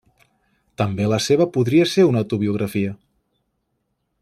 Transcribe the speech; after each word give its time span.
També 0.81 1.09
la 1.11 1.19
seva 1.25 1.47
podria 1.57 1.87
ser 1.91 2.07
una 2.13 2.23
autobiografia. 2.25 2.95